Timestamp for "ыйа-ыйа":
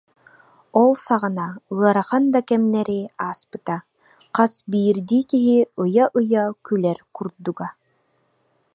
5.83-6.43